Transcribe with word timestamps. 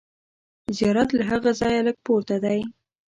زیارت 0.77 1.09
له 1.17 1.23
هغه 1.31 1.51
ځایه 1.59 1.81
لږ 1.87 1.97
پورته 2.05 2.35
دی. 2.43 2.59